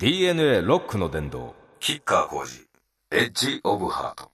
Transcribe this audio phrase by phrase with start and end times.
[0.00, 2.68] DNA ロックの殿堂キッカー工事
[3.10, 4.30] エッジオブハート。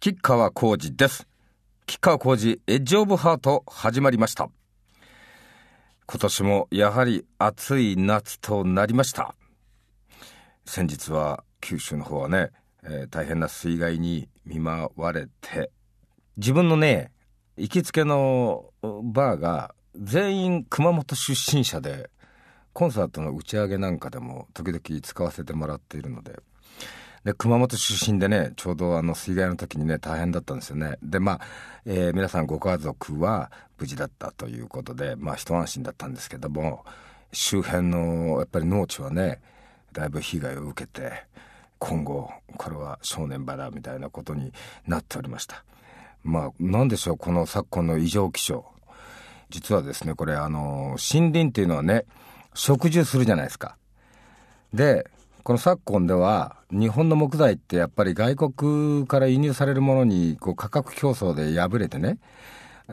[0.00, 1.26] 吉川浩司です。
[1.86, 4.50] 吉川浩司エッジオブハート始まりました。
[6.06, 9.34] 今年もやはり暑い夏となりました。
[10.66, 12.50] 先日は九州の方はね、
[12.82, 15.70] えー大変な水害に見舞われて
[16.36, 17.12] 自分のね
[17.56, 22.10] 行きつけのバーが全員熊本出身者で
[22.76, 26.40] コンサートの打ち上げなんかでも時々使わせてもらっているので。
[27.24, 30.98] で熊本出身でねちょうどあの水害の時にね大変だったんですよね。
[31.02, 31.40] でまあ、
[31.86, 36.84] えー皆さんご家族は無事だったということでまあ一安心だったんですけども
[37.32, 39.40] 周辺のやっぱり農地はね
[39.92, 41.24] だいぶ被害を受けて
[41.78, 44.52] 今後これは正念場だみたいなことに
[44.86, 45.64] なっておりました。
[46.22, 48.66] まあ何でしょうこの昨今の異常気象。
[49.48, 52.04] 実はですねこれあの森林っていうのはね
[52.56, 53.76] 植樹するじゃないですか。
[54.74, 55.08] で
[55.44, 62.18] この昨今では日本の木材ってやっぱり外国から輸入されるものにこう価格競争で敗れてね、
[62.88, 62.92] え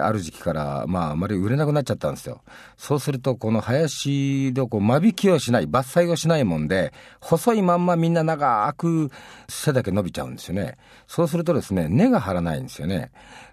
[0.00, 2.42] ーある時期からまああまり売れなくなっちゃったんですよ。
[2.76, 9.12] そうするとこの林でこう間引きをしない伐採をしないもんで細いまんまみんな長く
[9.48, 10.76] 背だけ伸びちゃうんですよね。
[11.06, 13.12] そうするとですね根が張らないんですよね。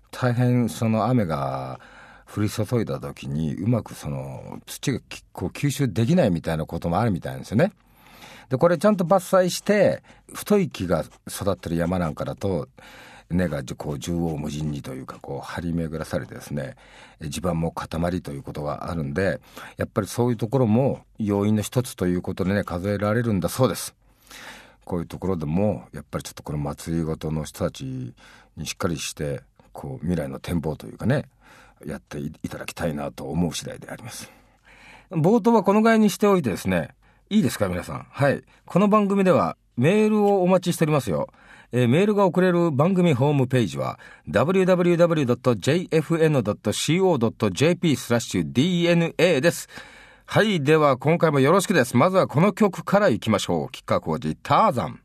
[0.09, 1.79] 大変その雨が
[2.33, 4.99] 降り注いだ時にうまくその土が
[5.33, 7.71] こう吸収できないみたいなこともあるみたいなんですよね。
[8.49, 12.67] でこれちゃんと伐採して太い木が育ってる山なんかだと
[13.29, 16.75] 根がこう縦横無尽にというかこう張り巡らされてですね
[17.21, 19.39] 地盤も塊ということがあるんで
[19.77, 23.95] やっぱりそういうところも要因の一つということでね数えられるんだそうです。
[24.83, 28.15] こういうところでもやっぱりちょっとこの祭りごとの人たち
[28.57, 29.41] にしっかりして
[29.71, 31.25] こう未来の展望というかね
[31.85, 34.31] やっていただきたいなと思う次第であります
[35.11, 36.89] 冒頭はこのぐらいにしておいてですね
[37.29, 41.29] いいですか皆さんはいこの番組ではメールをお待ちしておりますよ
[41.71, 45.35] えーメールが送れる番組ホームページは www.jfn.co.jp
[47.95, 49.69] スラッシュ DNA です。
[50.25, 50.63] はい。
[50.63, 51.95] では、今回もよろしくです。
[51.95, 53.71] まずはこの曲からいきましょう。
[53.71, 55.01] 吉川浩司、ターザン。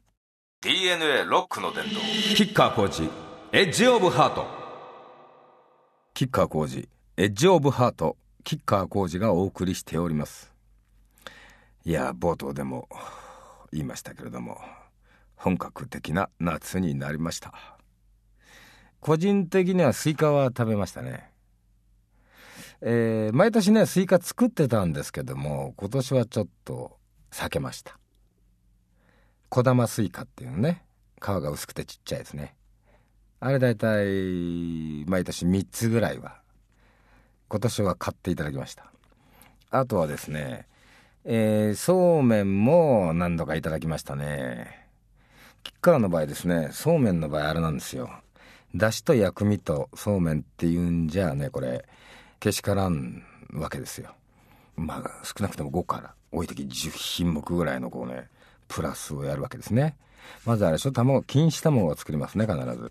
[0.65, 1.91] DNA ロックの殿堂
[2.35, 3.11] キッカー工事
[3.53, 4.64] エッジオブハート
[6.17, 10.53] キッカー工事エッジオブハートキッカー工事がお送りしております。
[11.85, 12.89] いや冒頭でも
[13.73, 14.61] 言いましたけれども
[15.35, 17.53] 本格的な夏になりました。
[19.01, 21.33] 個人的にはスイカは食べましたね。
[22.81, 26.97] えー毎年ねスイカ作ってたんですけども今年はちょっと
[27.33, 27.99] 避けました。
[29.49, 30.85] 小玉スイカっていうのね
[31.21, 32.55] 皮が薄くてちっちゃいですね。
[33.47, 36.39] あれ大体毎年3つぐらいは
[37.49, 38.91] 今年は買っていただきました。
[39.71, 40.67] あとはですね
[41.27, 44.89] えーそうめんも何度かいただきましたね。
[45.63, 48.09] 吉川の場合ですねそうめんの場合あれなんですよ。
[48.75, 51.85] だしと薬味とそうめんっていうんじゃねこれ
[52.41, 53.23] けしからん
[53.53, 54.15] わけですよ。
[54.75, 58.27] まあ少なくとも5から多い時10品目ぐらいのこうね
[58.69, 59.99] プラスをやるわけですね。
[60.47, 62.91] まずあれでしょ卵錦糸卵を作りますね必ず。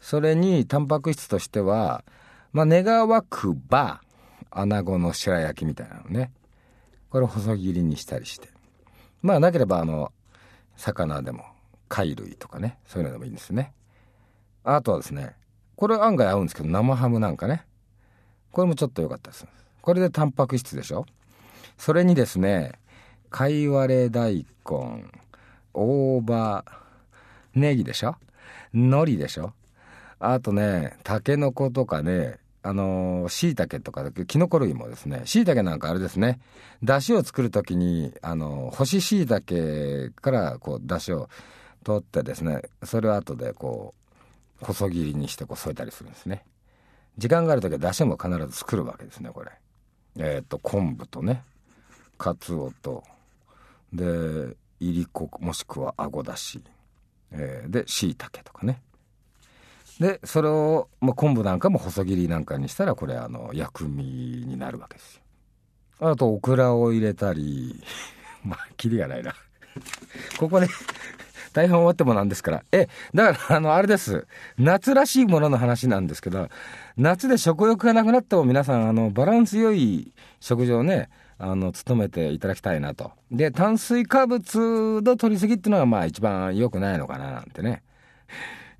[0.00, 2.04] それにタンパク質としては
[2.52, 4.00] まあ願わくば
[4.50, 6.32] 穴子の白焼きみたいなのね。
[7.10, 8.48] これを細切りにしたりして。
[9.22, 10.12] まあなければあの
[10.76, 11.44] 魚でも
[11.88, 12.78] 貝類とかね。
[12.86, 13.72] そういうのでもいいんですね。
[14.64, 15.34] あとはですね
[15.76, 17.64] これ案外合うんですけど生ハムなんかね。
[18.52, 19.46] これもちょっと良かったです。
[19.80, 21.06] これでタンパク質でしょ？
[21.78, 22.72] それにですね
[23.30, 25.04] 貝割れ大根
[25.72, 26.64] 大葉
[27.54, 28.16] ネギでしょ？
[28.74, 29.52] 海苔でしょ？
[30.20, 36.38] あとねタケノコとかねあのしいたけとかキノコ類もですねしいたけなんかあれですね。
[36.84, 41.28] だしを作る時にあの干ししいたけからこうだしを
[41.84, 43.94] 取ってですねそれを後でこ
[44.62, 46.44] う細切りにしてこう添えたりするんですね。
[47.16, 49.50] 時間がある時はだしも必ず作るわけですねこれ。
[50.18, 51.42] えっ、と昆布とね
[52.18, 53.02] かつおと
[53.92, 56.62] でいりこもしくはあごだし、
[57.30, 58.82] えーでしいたけとかね。
[60.00, 66.10] でそれを、まあ、昆布なんかも細切りなんかにしたらこれあの薬味になるわけですよ。
[66.12, 67.82] あとオクラを入れたり
[68.42, 69.34] まあキリがないな。
[70.38, 70.66] ここで
[71.52, 72.64] 大変終わってもなんですから。
[72.72, 74.26] えだからあのあれです。
[74.56, 76.48] 夏らしいものの話なんですけど
[76.96, 83.12] 夏で食欲がなくなっても皆さんあのバランス良い食事をねあの努めていただきたいなと。
[83.30, 87.82] で炭水化物の取りすぎっていうのがまあ一番良くないのかななんてね、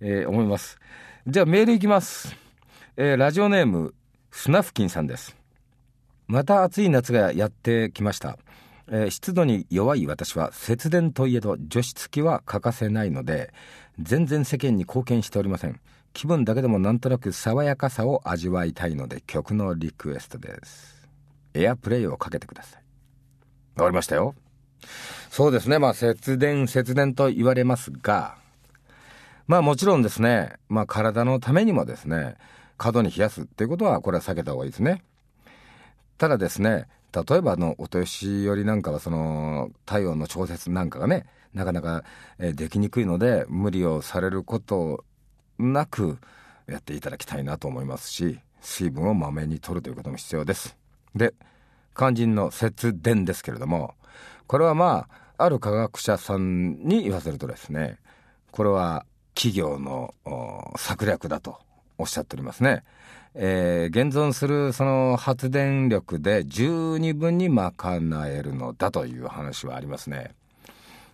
[0.00, 0.78] えー思います。
[1.26, 2.34] じゃあメールいきます、
[2.96, 3.94] えーラジオネーム
[4.30, 5.36] スナフキンさんです。
[6.28, 8.38] また暑い夏がやってきました。
[8.88, 13.52] えー、湿度に弱い私は節電といえど除湿機は欠かせないので
[14.00, 15.78] 全然世間に貢献しておりません。
[16.14, 21.06] 気分だけでもなんとなく爽やかさを味わいたいので曲のリクエストです。
[21.52, 22.82] エアプレイをかけてください。
[23.76, 24.34] わかりましたよ。
[25.28, 25.78] そうですね。
[25.78, 28.39] まあ節電節電と言われますが
[29.50, 30.52] まあもちろんですね。
[30.68, 32.36] まあ体のためにもですね
[32.78, 35.02] 過度に冷やすっていうことはこれは避けた方がいいですね。
[36.18, 42.04] ただですね例えばあのお年寄りなんかはその体温の調節なんかがねなかなか
[42.38, 45.04] できにくいので無理をされること
[45.58, 46.18] なく
[46.68, 50.76] やっていただきたいなと思いますし水分をまめに取るということも必要です。
[51.16, 51.34] で
[51.96, 53.96] 肝心の節電ですけれども
[54.46, 57.98] これはまあある科学者さんに言わせるとですね
[58.52, 59.04] これは
[59.40, 60.12] 企業の
[60.76, 61.56] 策略だと
[61.96, 62.84] おっしゃっておりますね。
[63.34, 67.72] えー、現存するその発電力で十二分に賄
[68.28, 70.34] えるのだという話はありますね。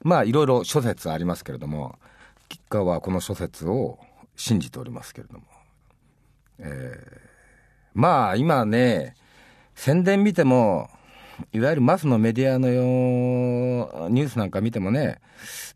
[0.02, 2.00] まあいろいろ諸説ありますけれども
[2.48, 4.00] 吉川はこの諸説を
[4.34, 5.44] 信じておりますけれども、
[6.58, 7.18] えー、
[7.94, 9.14] まあ今ね
[9.76, 10.90] 宣伝見ても
[11.52, 15.20] いわゆるマスのメディアのよニュースなんか見てもね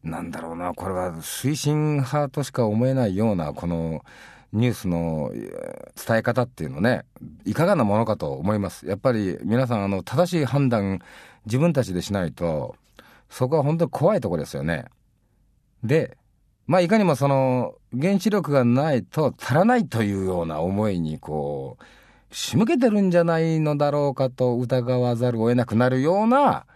[0.02, 4.04] なんだろうなこれは推進派としか思えないようなこの
[4.52, 7.04] ニュースの伝え方っていうのね、
[7.44, 8.86] いかがなものかと思います。
[8.86, 11.00] やっぱり皆さん、あの、正しい判断、
[11.46, 12.74] 自分たちでしないと、
[13.28, 14.86] そこは本当に怖いとこですよね。
[15.84, 16.16] で、
[16.66, 21.84] まあ、いかにもその、原子力がないと足らないというような思いに、こう、
[22.30, 26.66] 仕向けてるんじゃないのだろうかと疑わざるを得なくなるような、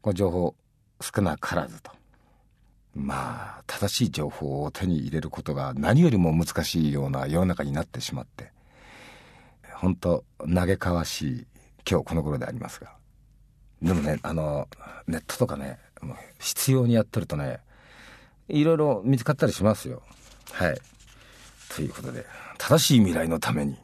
[0.00, 0.54] こう情報
[1.00, 1.92] 少なからずと。
[2.94, 8.50] まあ正しい情報を手に入れることが何よりも難しいような世の中になってしまって
[9.74, 11.46] 本当嘆かわしい
[11.88, 12.92] 今日この頃でありますが。
[13.80, 14.68] でもねあの
[15.06, 15.78] ネットとかね
[16.40, 17.60] 必要にやってるとね
[18.48, 20.02] いろいろ見つかったりしますよ。
[20.50, 20.78] はい。
[21.74, 22.24] ということで
[22.56, 23.76] 正しい未来のために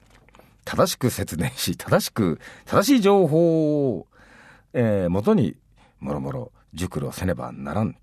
[0.65, 4.07] 正しく節電し正しく正しい情報を、
[4.73, 5.57] えー、元に
[6.01, 7.97] もろもろ熟慮せねばならん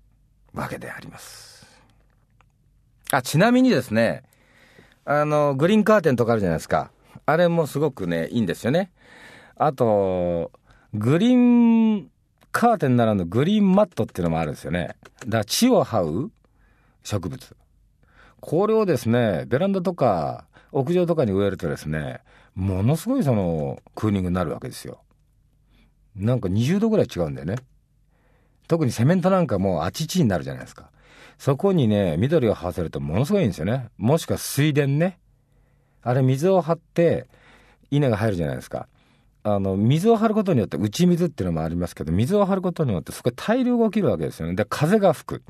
[0.54, 1.66] わけであります。
[3.10, 4.22] あ、ちなみにですね、
[5.04, 6.90] あの、グリーンカーテンとかあるじゃないですか。
[7.26, 8.90] あれもすごくね、いいんですよね。
[9.56, 10.50] あと、
[10.94, 12.10] グリーン
[12.52, 14.96] カーテンならぬグリーンマットっていうのもあるんですよね。
[15.20, 16.32] だから地を這う
[17.02, 17.56] 植物。
[18.40, 22.20] これをですね、ベランダとか屋上とかに植えるとですね、
[22.54, 25.02] ものすごいそのクーリングになるわけですよ。
[26.16, 27.56] なんか20度ぐらい違うんだよね。
[28.68, 30.90] 特にセメントなんかもうあちちになるじゃないですか。
[31.38, 33.88] そこにね、緑をはせるとものすごいんですよね。
[33.98, 35.18] もしくは水田ね。
[36.02, 37.26] あれ水を張って
[37.90, 38.88] 稲が入るじゃないですか。
[39.44, 44.54] あの、水を張ることによって、打ち水っていうのもありますけど、水を張ることによってそこで大量が起きるわけですよね。
[44.54, 45.42] で、風が吹く。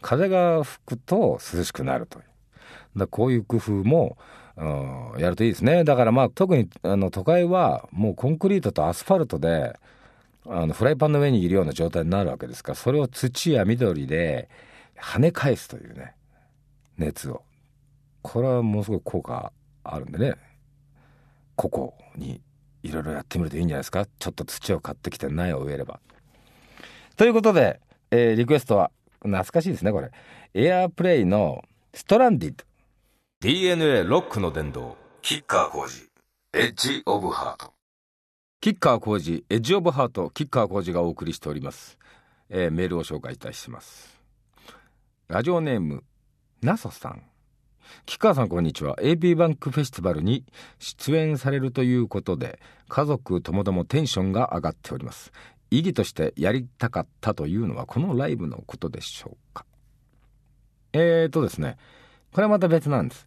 [0.00, 2.24] 風が吹くと涼しくなるという。
[2.98, 4.16] だこういう工夫も、
[4.60, 5.84] うんやるといいですね。
[5.84, 9.78] だからまあ特にあの都会はもうコンクリートとアスファルトで
[10.46, 14.50] あのフライパンの上にいるような状態になるわけですからそれを土や緑で
[14.98, 16.14] 跳ね返すというね
[16.98, 17.42] 熱を。
[18.22, 19.50] これはものすごい効果
[19.82, 20.34] あるんでね。
[21.56, 22.42] ここに
[22.82, 24.06] いろいろやってみるといいんじゃないですか。
[24.18, 26.00] ちょっと土を買ってきて苗を植えれば。
[27.16, 27.80] ということで、
[28.10, 28.90] えー、リクエストは
[29.20, 30.10] 懐かしいですねこれ。
[30.52, 31.64] エアープレイの
[31.94, 32.64] ストランディッド。
[33.42, 36.10] DNA ロックの殿堂キッカー工事。
[36.52, 37.72] エッジオブハート。
[38.60, 41.96] キッカー工事エッジオブハートキッカー工事がお送りしております、
[42.50, 44.20] えー、メールを紹介いたします。
[45.28, 46.04] ラジオネーム
[46.60, 47.22] ナソさん。
[48.04, 48.94] キッカーさんこんにちは。
[48.96, 50.44] AB バンクフェスティバルに
[50.78, 55.32] 出演されるということで家族ともどもテンションが上がっております。
[55.70, 59.64] 意義としてやりたかったというのはこのライブのことでしょうか。
[60.92, 61.78] えーとですね。
[62.32, 63.26] これはまた別なんです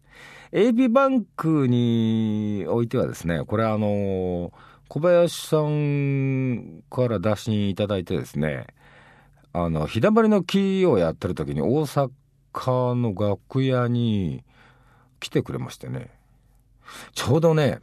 [0.53, 4.53] AB バンクにおいてはですねこれあの
[4.93, 8.67] 小林さんから打診いただいてですね、
[9.51, 14.43] あの、日だまりの木をやってる時に大阪の楽屋に
[15.19, 16.11] 来てくれましてね、
[17.13, 17.79] ちょうどね、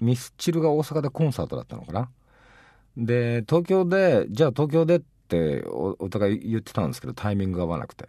[0.00, 2.10] ミスチルが大阪でコンサートだったのかな。
[2.96, 8.08] で、東京で、じゃあ東京でってお互い言ってたんですけど、タイミングが合わなくて。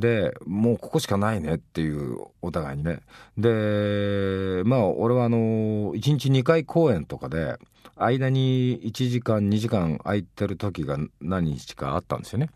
[0.00, 3.00] でもうここしかないねっていうお互いにね。
[3.38, 7.56] でまあ俺はあの1日2回公演とかで
[7.96, 12.50] 間に1時間2時間空いてる時が何日かあったんですよね。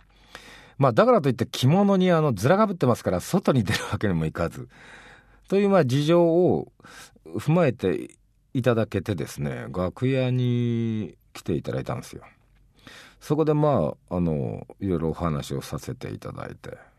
[0.77, 4.69] まあだからといって着物にあのずらがぶってますから外に出るわけにもいかず。
[5.49, 6.71] というまあ事情を
[7.25, 8.11] 踏まえて
[8.53, 12.23] いただけてですね楽屋に来ていただいたんですよ。
[13.19, 16.90] そこでまああのいろいろお話をさせていただいて。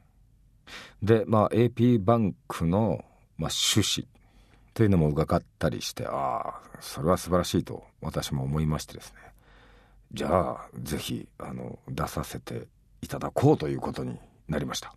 [1.01, 3.03] でまあ AP バンクの、
[3.37, 4.07] まあ、趣旨
[4.73, 9.19] というのも伺ったりしてああそれは素晴らしいと私も思いましてですね。
[10.13, 12.67] じゃあぜひあの出させて
[13.01, 14.17] いただこうということに
[14.49, 14.93] なりました。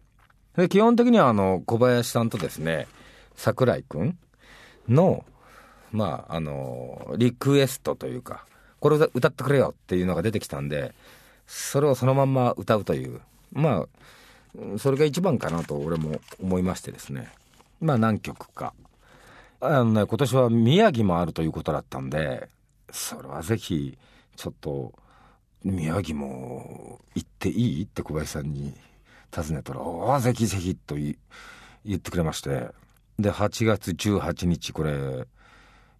[0.57, 2.87] で基本的にはあの小林さんとですね
[3.37, 4.19] 櫻井君
[4.89, 5.25] の
[5.93, 8.45] まああのリクエストというか
[8.81, 10.95] これ歌ってくれよっていうのが出てきたんで
[11.47, 13.21] それをそのまんま歌うという
[13.53, 13.87] まあ
[14.79, 17.29] それが一番かなと俺も思いましてですね。
[17.81, 18.75] まあ何曲か。
[19.61, 22.49] あのね今年は宮城もあるということだったんで
[22.91, 23.97] それはぜひ
[24.37, 24.93] ちょっと
[25.63, 28.75] 宮城も行っていいって小林さんに
[29.33, 31.17] 尋ねたら「ああぜひぜひ」と言
[31.95, 32.69] ってくれまして。
[33.19, 35.27] で8月18日これ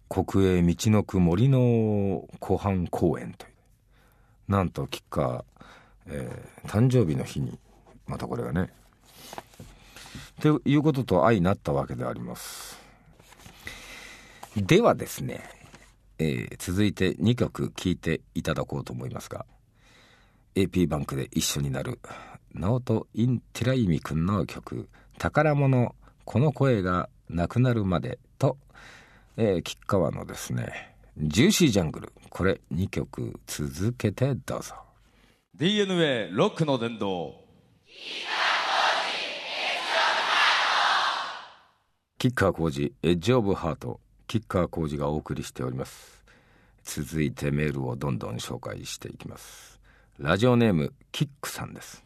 [0.09, 5.45] 国営道のく森の湖畔公園というなんと吉川、
[6.07, 7.57] えー、誕生日の日に
[8.07, 8.71] またこれがね。
[10.41, 12.77] ということと相なったわけであります。
[14.55, 15.43] ではですね、
[16.17, 19.45] えー、続いて2曲聴いていただこうと思いますが
[20.55, 21.99] AP バンクで一緒になる
[22.53, 24.87] 直人インティライミ君の曲
[25.19, 25.93] 「宝物
[26.23, 28.57] この声がなくなるまで」と、
[29.35, 34.75] えー、吉川のですね「ジューシージャングル」これ2曲続けてどうぞ。
[35.57, 37.44] DNA ロックの殿堂。
[42.17, 46.23] キッカー工事エッジオブハートキッカー工事がお送りしております。
[46.83, 49.79] 続いてメールをどんどん紹介していきます。
[50.17, 52.03] ラジオネームキックさんです。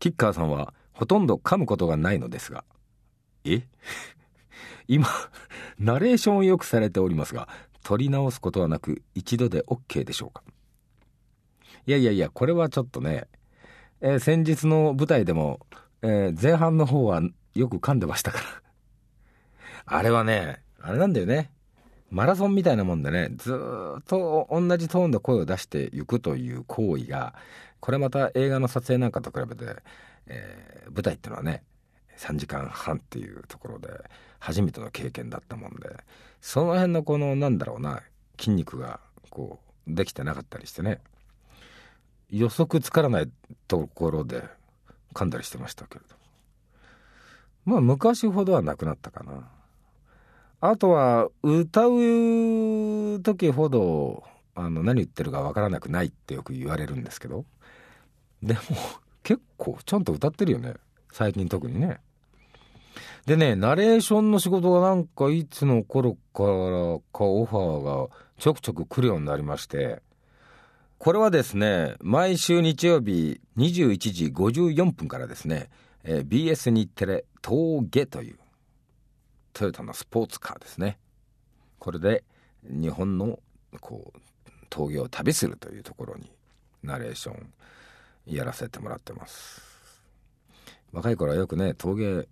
[0.00, 2.64] キッカーさんはほとんど噛むことがないのですが。
[3.44, 3.62] え？
[4.88, 5.08] 今
[5.78, 7.48] ナレーションをよくされておりますが
[7.82, 10.42] 取り直すことはなく一度で OK でしょうか？
[11.86, 13.28] いやいやいやこれはちょっとね、
[14.06, 15.60] えー、先日の舞台でも、
[16.02, 17.22] えー、前半の方は
[17.54, 18.44] よく噛んでましたから。
[19.86, 21.50] あれはねあれなんだよね。
[22.10, 27.34] マラソンみたいなもんでねずっと同じトーンで声を出していくという行為が
[27.80, 29.76] これまた映画の撮影なんかと比べて、
[30.26, 31.62] えー、舞台っていうのはね
[32.18, 33.88] 3時間半っていうところで
[34.38, 35.88] 初めての経験だったもんで
[36.42, 38.02] その辺のこのなんだろうな
[38.38, 41.00] 筋肉がこうできてなかったりしてね。
[42.38, 43.30] 予測つからない
[43.68, 44.42] ところで
[45.14, 46.16] 噛んだりしてましたけれど
[47.64, 49.48] まあ昔ほどはなくなったかな。
[50.60, 54.24] あとは歌う時ほど
[54.54, 57.44] あの何言ってるかわからなくないってよく言われるんですけど。
[58.42, 58.60] でも
[59.22, 60.74] 結構ちゃんと歌ってるよね。
[61.12, 62.00] 最近特にね。
[63.26, 66.48] でねナレーションの仕事がなんかいつの頃から
[67.12, 70.02] かオファーがちょくちょく来るようになりまして。
[71.04, 75.68] これはですね毎週日曜日21時54分からですね、
[76.02, 78.38] えー、BS 日テレ峠という
[79.52, 80.96] トヨタのスポーツカーですね。
[81.78, 82.24] これで
[82.62, 83.38] 日本の
[83.82, 84.18] こう
[84.70, 86.32] 峠を旅するというところに
[86.82, 87.52] ナレーション
[88.24, 89.60] やらせてもらってます。
[90.90, 92.26] 若い頃はよくね峠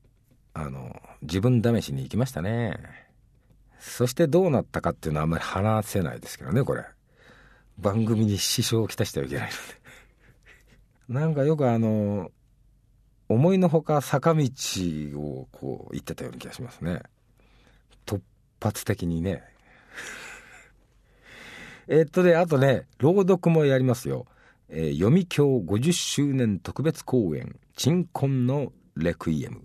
[0.55, 2.79] あの自分試しに行きましたね。
[3.79, 6.87] そしてどうなったかっていうのはあんまり話せないですけどねこれ。
[7.79, 9.51] 番組に支障をきたしてはいけない
[11.09, 12.31] なんかよくあの
[13.29, 14.45] 思いのほか坂道
[15.17, 17.01] をこう行ってたような気がしますね。
[18.05, 18.21] 突
[18.61, 19.43] 発的にね。
[21.89, 24.27] えっとねあとね朗読もやりますよ。
[24.69, 29.63] えー、読京50周年特別公演「鎮魂のレクイエム。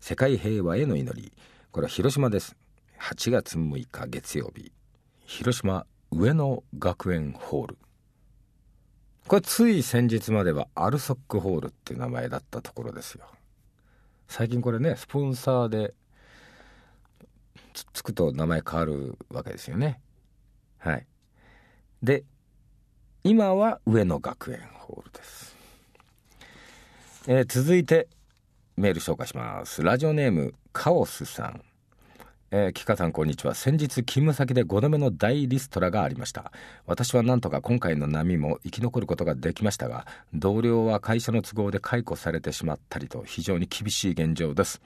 [0.00, 1.32] 世界平和への祈り」
[1.72, 2.56] これは広島です。
[3.00, 4.72] 8月6日月曜日。
[5.24, 5.86] 広島
[6.18, 7.78] 上野学園ホール。
[9.28, 13.26] これつい先日まではアルソックホールっていう名前だったところですよ。
[14.26, 15.92] 最近これねスポンサーで
[17.92, 20.00] つくと名前変わるわけですよね。
[20.78, 21.06] はい。
[22.02, 22.24] で
[23.22, 25.56] 今は上野学園ホールです、
[27.26, 28.08] えー、続いて
[28.76, 29.82] メール紹介します。
[29.82, 31.62] ラジオネームカオスさん。
[32.58, 33.54] えー、キカさんこんにちは。
[33.54, 36.52] 先日勤務先で5度目の大リストラがありました。
[36.86, 44.80] 私はなんとか今回の波も生き残ることができましたが同僚は会社の都合で解雇されてしまったりと非常に厳しい現状です。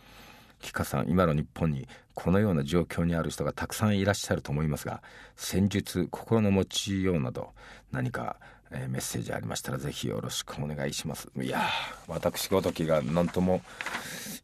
[0.61, 5.01] キカさん今の日本にこのような状況にある人がたくさんいらっしゃると思いますが
[5.37, 7.53] 戦術心の持ちようなど
[7.93, 8.39] 何か、
[8.73, 11.29] えー、メッセージありましたらぜひよろしくお願いします。
[11.41, 11.69] いや
[12.09, 13.63] 私ごときが何とも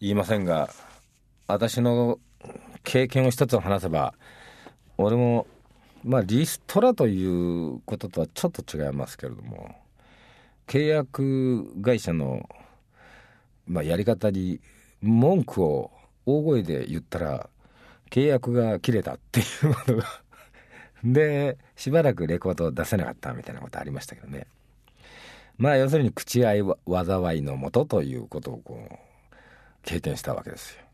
[0.00, 0.70] 言いませんが
[1.48, 2.20] 私の
[2.84, 4.14] 経験を一つ話せば
[4.98, 5.46] 俺も
[6.04, 9.74] まあリストラということとはちょっと違いますけれども
[10.66, 12.48] 契約会社の、
[13.66, 14.60] まあ、やり方に
[15.00, 15.90] 文句を
[16.26, 17.48] 大声で言ったら
[18.10, 20.04] 契約が切れたっていうことが。
[21.04, 24.46] でしばらくレコードを出せなかったみたいなことありましたけどね。
[25.56, 28.96] まあ要するに口合い災いのもとということをこう
[29.84, 30.85] 経験したわけですよ。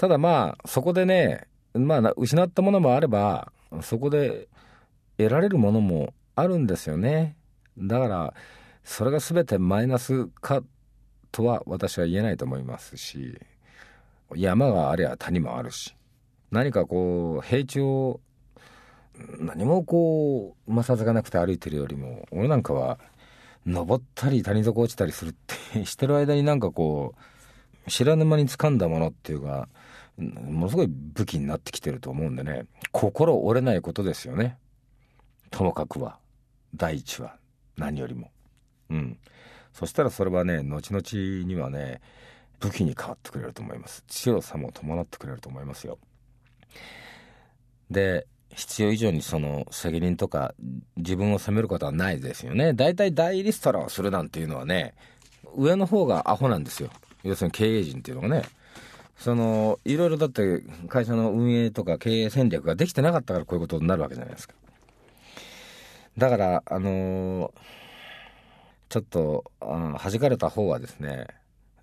[0.00, 3.52] ただまあそこでねまあ失ったものもあれば
[3.82, 4.48] そこで
[5.18, 7.36] 得られるものもあるんですよね。
[7.76, 8.34] だから
[8.82, 10.62] それが全てマイナスか
[11.30, 13.38] とは私は言えないと思いますし
[14.34, 15.94] 山がありゃ谷もあるし
[16.50, 18.20] 何かこう平地を
[19.38, 22.98] 何もこう摩擦がなくて歩いてるよりも俺なんかは
[23.66, 25.34] 登ったり谷底落ちたりするっ
[25.74, 27.14] てしてる間になんかこ
[27.86, 29.68] う知らぬ間に掴んだものっていうか
[30.20, 32.66] ものすごい武器になってきてると思うんでね。
[32.92, 34.58] 心折れないことですよね。
[35.50, 36.18] ともかくは。
[36.74, 37.36] 第一は
[37.76, 38.30] 何よりも。
[38.90, 39.18] うん。
[39.72, 42.00] そしたらそれはね後々にはね
[42.60, 44.04] 武器に変わってくれると思います。
[44.06, 45.98] 強さも伴ってくれると思いますよ。
[47.90, 50.54] で必要以上にその責任とか
[50.96, 52.72] 自分を責めることはないですよね。
[52.74, 54.94] 大体大リストラをするなんていうのはね
[55.56, 56.90] 上の方がアホなんですよ。
[57.22, 58.44] 要するに経営陣っていうのがね。
[59.20, 64.54] そのいろいろだって会社の運営とか経営戦略ができてなかったからこういうことになるわけじゃないですか。
[66.16, 67.50] だからあのー、
[68.88, 71.26] ちょっとあ弾かれた方はですね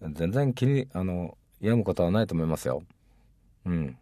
[0.02, 2.82] 全然気にあの病むことはないと思いますよ。
[3.68, 3.98] うん。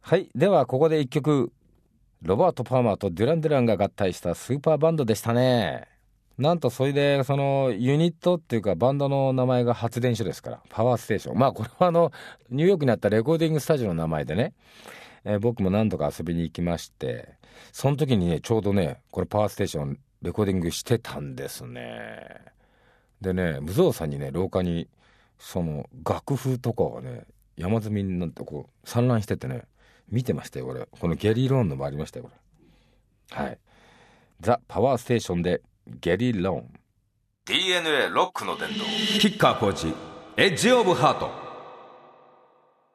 [0.00, 0.28] はい。
[0.34, 1.52] ではここで一曲。
[2.22, 5.93] ロバート・パーマーとデュラン・デュランが合体したスーパーバンドでしたね。
[6.38, 11.38] なんとそれでそのユニットっていうかバンドの名前が発電所ですからパワーステーション。
[11.38, 12.12] まあこれはあの
[12.50, 14.52] ニューヨークにあったレコーディングスタジオの名前でね、
[15.24, 17.36] えー、僕も何度か遊びに行きまして
[17.72, 22.26] その時にねちょうどねこれパワーステーションレコーディングしてたんですね。
[23.20, 24.88] でね無造作にね廊下に
[25.38, 29.62] その楽譜とかがね山積みになってこう散乱しててね
[30.10, 30.88] 見てましたよこれ。
[30.90, 32.30] このゲリーローンのもありましたよこ
[33.36, 33.44] れ。
[33.44, 33.58] はい。
[34.40, 36.72] ザ・パワーステーションでゲリーローン
[37.44, 38.84] DNA ロックの伝道
[39.20, 39.94] キッカー工事
[40.38, 41.30] エッジオブハート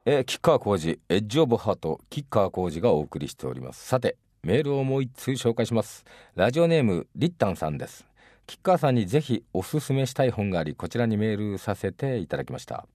[0.04, 3.86] えキッカー工事エッジオブハートキッカー工事がお送りしております。
[3.86, 6.04] さてメールをもう一通紹介します。
[6.34, 8.08] ラジオネームリッタンさんです。
[8.48, 12.88] キッカーさんにぜひおすすめしたい本がありこちらにメールさせていただきました。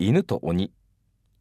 [0.00, 0.72] 犬と鬼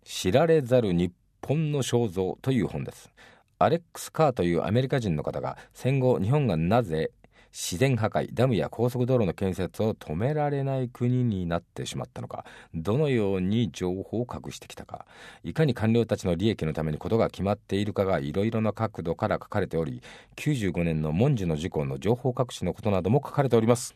[0.03, 3.09] 知られざる日本の肖像という本です。
[3.57, 7.11] アレックス・カーというアメリカ人の方が戦後日本がなぜ
[7.51, 15.05] 自然破壊ダムや高速道路の建設を止められない国になってしまったのかどのように情報を隠してきたか
[15.43, 20.01] いかに官僚たちの利益のためにことが決まっているかがいろいろな角度から書かれており
[20.37, 23.95] 95年の文殊の事故の情報隠しのことなども書かれております。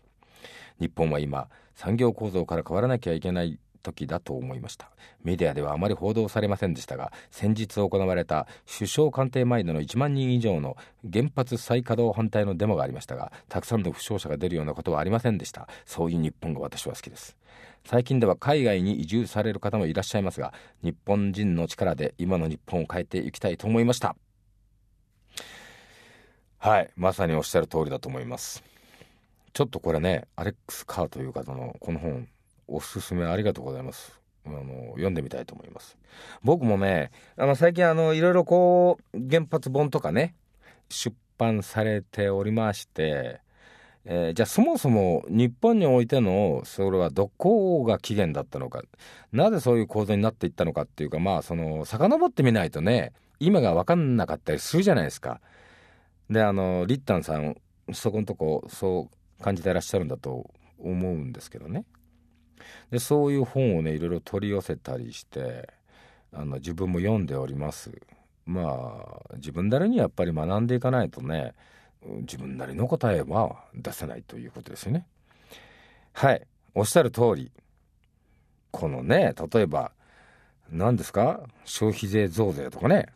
[0.79, 4.89] 日本は今産業構造から変わらなきゃいけない時だと思いました。
[5.23, 10.75] メディアではあまり報道されませんでしたが先日行われた首相官邸前での1万人以上の
[11.11, 15.67] 原発再稼働反対のデモがありましたがたくさんの負傷者が出るようなことはありませんでした。
[15.85, 17.37] そういう日本が私は好きです。
[17.85, 24.15] 最近では海外に移住される方もいらっしゃいますが日本人の力で今の日本を変えていきたいと思いました。
[26.57, 28.63] はいまさにおっしゃる通りだと思います。
[29.53, 32.27] ちょっとこれねアレックス・カーという方のこの本
[32.67, 34.19] おすすめありがとうございます。
[34.45, 35.97] あの読んでみたいと思います。
[36.43, 40.35] 僕もね、あの最近あのいろいろこう原発本とかね
[40.89, 43.41] 出版されておりまして、
[44.05, 48.83] えー、じゃあそもそも日本においてのそれはどこが起源だったのか、
[49.31, 55.41] なぜそういう構造になっていったのかっていうかまあその遡ってみないとね今が分かんなかったりするじゃないですか。
[56.29, 57.57] であのリッタンさん
[57.93, 60.49] そこのとこそう感じてらっしゃるんだと
[60.79, 61.85] 思うんですけどね。
[62.91, 65.69] でそういう本をねいろいろ取り寄せたりして
[66.33, 67.91] あの自分も読んでおります。
[68.45, 71.53] まあ自分なりにやっぱり学んでいかないとね
[72.21, 75.07] 自分なりの答えは出せないということですよね。
[76.13, 76.45] はい。
[76.73, 77.51] おっしゃる通り。
[78.71, 79.91] このね例えば
[80.69, 81.41] 何ですか？
[81.63, 83.07] 消費税増税とかね。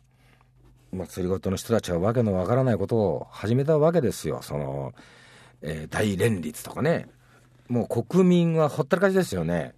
[0.92, 4.40] 祭りごとの人たちはわけのわからないことを始めたわけですよ。
[4.42, 4.92] その、
[5.62, 7.06] えー、大連立とかね。
[7.70, 9.74] もう国民はほったらかしですよね。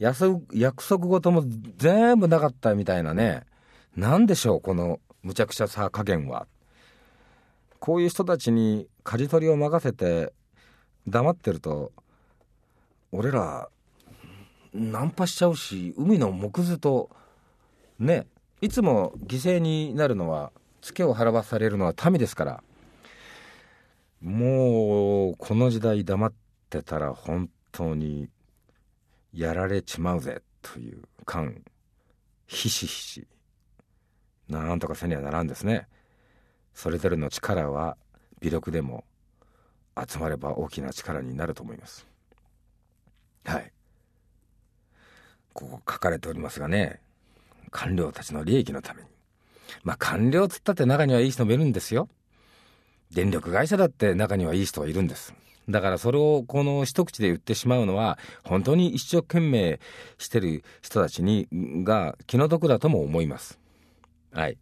[0.00, 1.44] 約束事も
[1.76, 3.44] 全部なかったみたいなね。
[3.96, 6.48] 何でしょう、このむちゃくちゃさ加減は。
[7.78, 10.32] こういう人たちに舵取りを任せて
[11.06, 11.92] 黙ってると、
[13.12, 13.68] 俺ら、
[14.74, 17.10] ナンパしちゃうし、海の木図と、
[18.00, 18.26] ね、
[18.60, 20.50] いつも犠牲になるのは、
[20.82, 22.62] ツケを払わされるのは民ですから。
[24.20, 26.32] もうこの時代黙っ
[26.70, 28.28] てたら本当に
[29.34, 31.62] やられちまうぜという感
[32.46, 33.26] ひしひし。
[34.48, 35.86] なんとかせにはならんですね。
[36.74, 37.96] それぞれの力は
[38.40, 39.04] 微力でも
[40.08, 42.06] 集まれば大きな力になると思います。
[43.44, 43.72] はい。
[45.52, 47.00] ここ書かれておりますがね
[47.70, 49.08] 官僚たちの利益のために。
[49.84, 52.08] まあ官僚つったって中にはいい人もいるんですよ。
[53.12, 55.34] 電力会社だって中にはいい人がいるんです。
[55.68, 59.80] だからそれをこの一口で言ってしまうのは本当に一生懸命
[60.18, 61.48] してる人たちに
[61.84, 63.58] が気の毒だとも思います。
[64.32, 64.58] はい。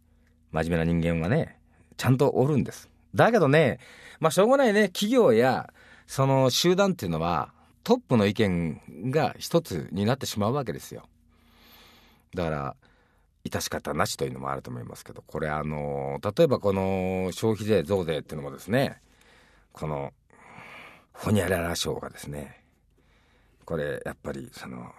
[0.53, 1.59] 真面目な人間はね
[1.97, 2.91] ちゃんとおるんです。
[3.15, 3.79] だけどね
[4.21, 5.73] まあしょうがないね企業や
[6.07, 7.53] その集団っていうのは
[7.85, 11.05] トップの意見が一つになってしまうわけですよ。
[12.35, 12.77] だから
[13.45, 19.01] 致し方なしというのもあると思いますけどこれあの例えばこの消費税増税っていうのもですね
[19.73, 20.13] この
[21.19, 22.65] ほにゃらら賞がですね。
[23.65, 24.93] これやっぱりその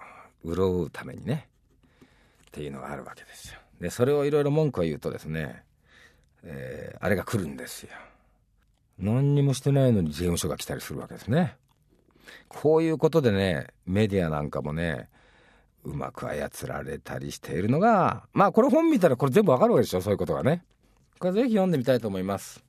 [0.46, 1.48] 潤うためにね。
[2.48, 3.60] っていうのがあるわけですよ。
[3.80, 5.64] でそれをいろいろ文句を言うとですね、
[6.44, 7.92] えー、あれが来るんですよ。
[8.98, 11.56] 何にもしてないのに税務署が来たりするわけですね。
[12.50, 15.08] こういうことでねメディアなんかもね
[15.86, 20.64] うまく操られたりしているのがまあこれ本見たらこれ全部わかるわけでしょそういうことがね。
[21.20, 22.64] これぜひ読んでみたいと思います。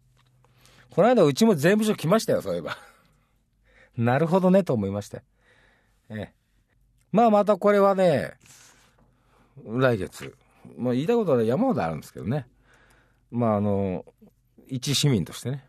[0.90, 2.89] この間うちも税務署来ましたよそういえば。
[3.96, 5.22] なるほどねと思いまして。
[6.08, 6.34] ええ。
[7.12, 8.34] まあまたこれはね
[9.64, 10.36] 来月。
[10.76, 12.46] まあ言いたいことは山ほどあるんですけどね。
[13.30, 14.04] まああの
[14.68, 15.66] 一市民としてね。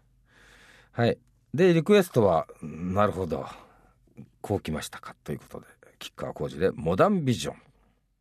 [0.92, 1.18] はい。
[1.54, 3.46] でリクエストはなるほど。
[4.42, 5.68] こうきましたかということで。
[6.00, 7.56] 吉川浩司でモダンビジョン。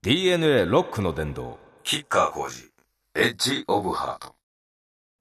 [0.03, 2.71] DNA ロックの殿堂吉川浩司。
[3.15, 4.35] エッジオブハート。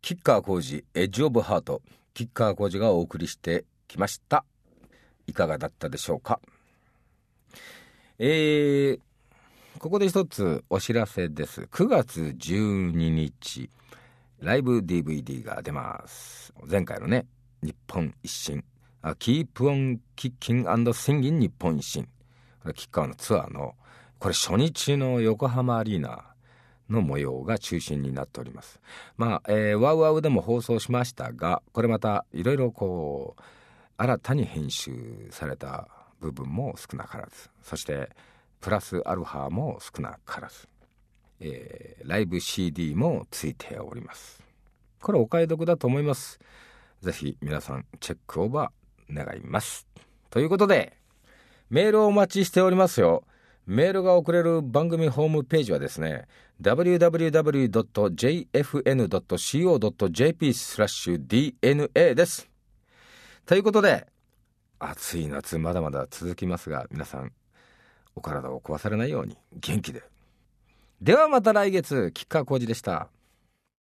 [0.01, 1.81] 吉川浩司エッジオブハート。
[2.13, 4.43] 吉川浩司がお送りしてきました
[5.29, 6.39] いかがだったでしょうか？
[8.17, 8.99] えー、
[9.79, 11.61] ここで一つお知らせです。
[11.61, 13.69] 9月12日
[14.39, 16.53] ライブ DVD が出ます。
[16.69, 17.25] 前回のね
[17.61, 18.63] 日本一新。
[19.01, 22.07] あキープオンキッキンシンギン日本一新。
[22.65, 23.75] 吉川のツアーの
[24.19, 26.25] これ初日の横浜アリーナ
[26.89, 28.81] の模様が中心になっております。
[29.15, 33.41] まあ、えー、ワウワウでも放送しましたがこれまたいろいろこう
[34.01, 35.89] 新たに編集された
[36.21, 37.49] 部分も少なからず。
[37.61, 38.09] そして
[38.61, 40.69] プラスアルファも少なからず、
[41.41, 44.41] えー、ライブ CD もついております。
[45.01, 46.39] これお買い得だと思います。
[47.01, 49.85] ぜひ皆さんチェックオーバー願います。
[50.29, 50.93] ということで
[51.69, 53.25] メールをお待ちしておりますよ。
[53.65, 56.25] メールが送れる番組ホームページはですね
[56.61, 57.73] www.jfn.co.jp
[60.53, 62.49] スラッシュ DNA です。
[63.49, 64.05] ということで
[64.77, 67.31] 暑い夏まだまだ続きますが皆さん
[68.15, 70.03] お体を壊されないように元気で。
[71.01, 73.09] ではまた来月吉川浩司でした。